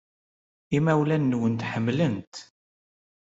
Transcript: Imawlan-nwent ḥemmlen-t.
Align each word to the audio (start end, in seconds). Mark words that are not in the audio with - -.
Imawlan-nwent 0.77 1.65
ḥemmlen-t. 1.71 2.33